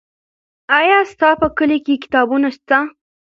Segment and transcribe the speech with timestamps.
[0.79, 2.77] آیا ستا په کلي کې کتابتون سته؟